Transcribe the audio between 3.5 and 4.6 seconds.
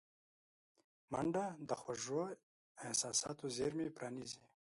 زېرمې پرانیزي